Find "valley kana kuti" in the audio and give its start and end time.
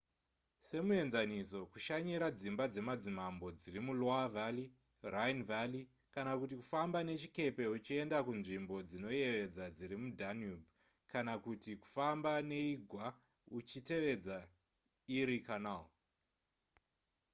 5.49-6.55